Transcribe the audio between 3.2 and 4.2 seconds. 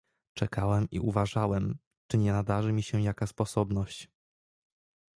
sposobność."